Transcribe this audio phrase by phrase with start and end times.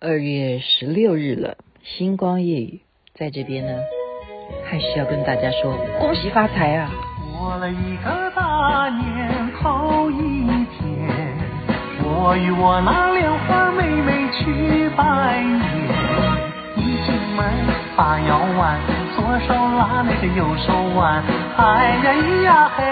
[0.00, 2.78] 二月十六日了，星光夜雨
[3.16, 3.72] 在这边呢，
[4.64, 6.88] 还是要跟大家说恭喜发财啊！
[7.36, 10.46] 过了一个大年头一
[10.78, 11.36] 天，
[12.04, 15.58] 我与我那莲花妹妹去拜年。
[16.76, 17.44] 一进门
[17.96, 18.78] 把腰弯，
[19.16, 21.24] 左手拉那个右手腕，
[21.56, 22.84] 哎呀咿呀嘿，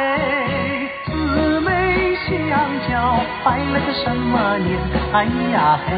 [3.44, 4.78] 拜了个什么年？
[5.12, 5.92] 哎呀嘿。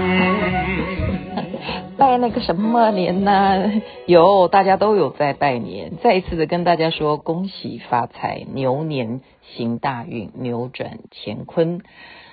[1.96, 3.71] 拜那个什么年呢？
[4.07, 5.96] 有，大家都有在拜年。
[6.03, 11.81] 再一次的跟大家说，恭喜发财，牛年行大运，扭转乾坤。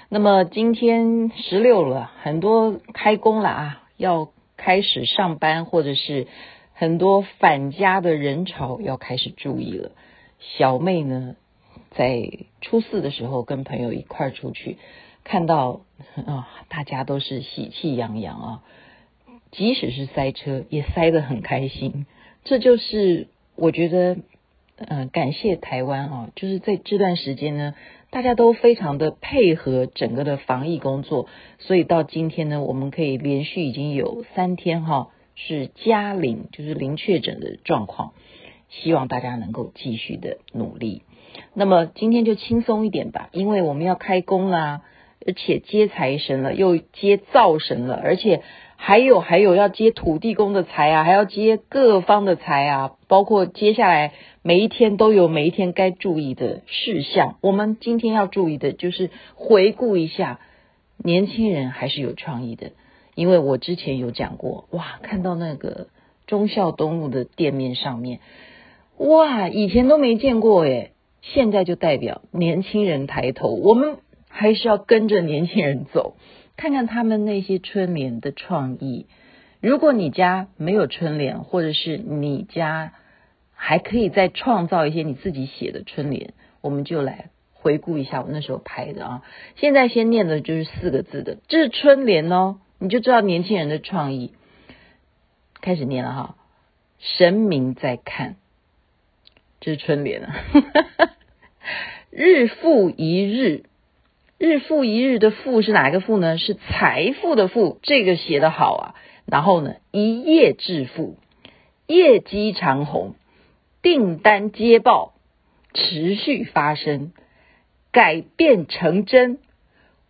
[0.10, 6.28] 那么今天十六了，很多开工了啊，要开始上班，或者是
[6.74, 9.92] 很多返家的人潮要开始注意了。
[10.40, 11.36] 小妹呢，
[11.96, 12.30] 在
[12.62, 14.78] 初四的时候跟朋友一块儿出去，
[15.24, 15.82] 看到
[16.26, 18.64] 啊，大家都是喜气洋洋啊。
[19.52, 22.06] 即使是塞车，也塞得很开心。
[22.44, 24.18] 这就是我觉得，
[24.76, 27.74] 呃，感谢台湾啊，就是在这段时间呢，
[28.10, 31.28] 大家都非常的配合整个的防疫工作，
[31.60, 38.12] 所以到今天呢，我们可以连续已经有三天哈是加零，就是零确诊的状况。
[38.68, 41.04] 希望大家能够继续的努力。
[41.54, 44.82] 那么今天就轻松一点吧，因为我们要开工啦，
[45.26, 48.42] 而且接财神了，又接灶神了，而且。
[48.78, 57.38] 还有还有要接土地公的财啊，还要接各方的财啊，包括接下来每一天都有每一天该注意的事项。
[57.42, 60.42] 我们今天要注意的就是回顾一下，
[60.98, 62.74] 年轻人还是有创意的，
[63.16, 65.88] 因为我之前有讲过，哇，看到那个
[66.28, 68.20] 忠孝东路的店面上面，
[68.98, 70.92] 哇，以前都没见过诶，
[71.34, 73.98] 现在就代表年轻人抬头，我们
[74.30, 76.16] 还是要跟着年轻人走。
[76.58, 79.08] 看看他们那些春联的创意。
[79.60, 82.94] 如果你家没有春联，或者是你家
[83.54, 89.24] 还可以再创造一些你自己写的春联，我们就来回顾一下我那时候拍的啊。
[89.56, 94.34] 现在先念的就是四个字的，这是春联哦，你就知道年轻人的创意。
[95.60, 96.36] 开始念了哈，
[97.00, 98.36] 神明在看，
[99.60, 100.36] 这是春联啊。
[102.18, 103.64] 日复一日。
[104.38, 106.38] 日复一日的复是哪一个复呢？
[106.38, 108.96] 是财富的富，这个写得好啊。
[109.26, 111.18] 然后呢，一夜致富，
[111.88, 113.16] 业绩长虹，
[113.82, 115.14] 订单接报，
[115.74, 117.12] 持续发生，
[117.92, 119.40] 改变成真。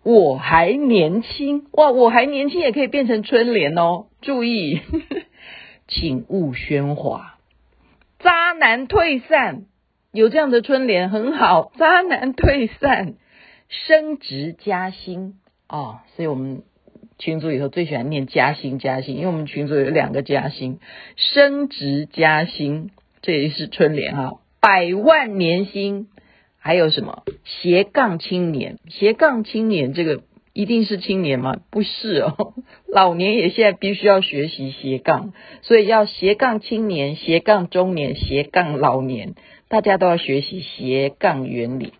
[0.03, 4.05] 我还年轻哇，我还年轻也可以变成春联哦。
[4.21, 4.81] 注意，
[5.87, 7.39] 请勿喧哗。
[8.19, 9.65] 渣男退散，
[10.15, 11.71] 有这样的春联很好。
[11.77, 13.15] 渣男退散。
[13.67, 16.61] 升职加薪哦，所以我们
[17.17, 20.79] 群组以后最喜欢念加薪加薪，因为我们群组有两个加薪，
[21.15, 22.91] 升职加薪，
[23.23, 26.09] 这也是春联哈、百万年薪，
[26.59, 28.77] 还有什么斜杠青年？
[28.87, 30.21] 斜杠青年这个
[30.53, 31.55] 一定是青年吗？
[31.71, 32.53] 不是哦，
[32.87, 35.33] 老年也现在必须要学习斜杠，
[35.63, 39.33] 所以要斜杠青年、斜杠中年、斜杠老年，
[39.67, 41.93] 大家都要学习斜杠原理。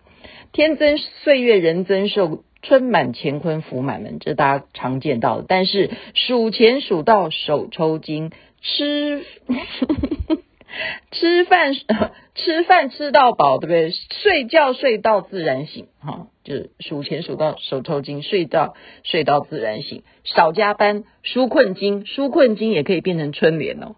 [0.52, 5.44] 天增岁月人增寿，春满乾坤福满门，这大家常见到的。
[5.46, 8.30] 但是数钱数到手抽筋，
[8.62, 9.24] 吃
[11.12, 11.74] 吃饭
[12.34, 13.90] 吃饭吃到饱，对不对？
[14.22, 20.02] 睡觉睡到自然醒，哈、哦，就是数钱数到手抽筋，睡到睡到自然醒。
[20.24, 23.96] 少加班，纾困金，纾困金也可以变成春联哦。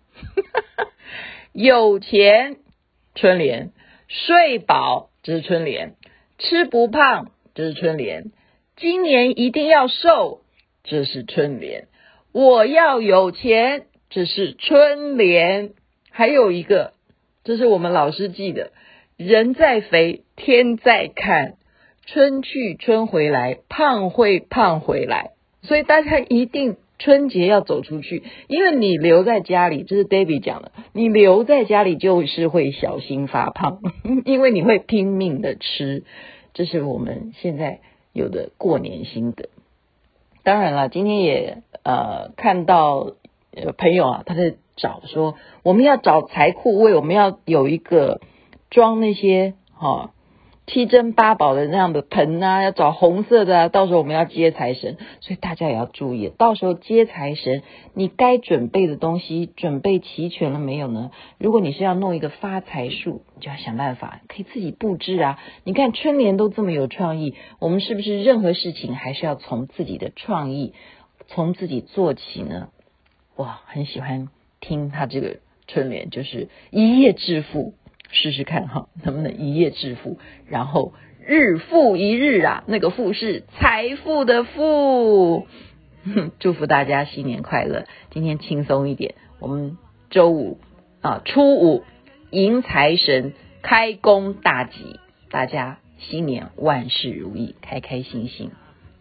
[1.53, 2.57] 有钱
[3.21, 3.73] 春联，
[4.07, 5.95] 睡饱这是春联。
[6.39, 8.31] 吃不胖，这是春联；
[8.77, 10.43] 今年一定要瘦，
[10.85, 11.87] 这是春联；
[12.31, 15.73] 我要有钱，这是春联。
[16.13, 16.93] 还有一个，
[17.43, 18.71] 这是我们老师记的：
[19.17, 21.57] 人在肥，天在看，
[22.07, 25.33] 春去春回来，胖会胖回来。
[25.63, 33.81] 所以大家一定春节要走出去，因为你留在家里，这是 David 讲的，你留在家里就是会小心发胖，
[34.27, 36.05] 因为你会拼命的吃。
[36.55, 37.81] 这是我们现在
[38.13, 39.49] 有的过年心得。
[40.43, 43.13] 当然了，今天也呃看到
[43.55, 48.21] 呃朋友啊，他在找说，我们要找财库位，我们要有一个
[48.71, 50.13] 装那些哈。
[50.69, 57.63] 七珍八宝的那样的盆啊，要找红色的，到时候我们要接财神，所以大家也要注意，到时候接财神，
[57.95, 61.11] 你该准备的东西准备齐全了没有呢？
[61.39, 65.39] 如果你是要弄一个发财树，你就要想办法，可以自己布置啊。
[65.65, 70.75] 你看春联都这么有创意，我们是不是任何事情还是要从自己的创意
[71.29, 72.69] 从自己做起呢？
[73.37, 74.29] 哇，很喜欢
[74.61, 77.73] 听他这个春联，就是一夜致富，
[78.11, 80.19] 试试看哈，能不能一夜致富？
[80.47, 80.93] 然后
[81.27, 85.47] 日复一日啊，那个富是财富的富。
[86.39, 87.87] 祝福大家新年快乐！
[88.11, 89.77] 今天轻松一点，我们
[90.09, 90.59] 周五
[91.03, 91.85] 啊，初五
[92.31, 95.01] 迎财神，开工大吉，
[95.31, 98.53] 大家新年万事如意，开开心心。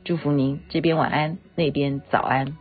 [0.03, 2.57] 祝福您这边晚安，那边早安。